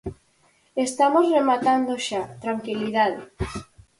[0.87, 3.21] Estamos rematando xa, tranquilidade.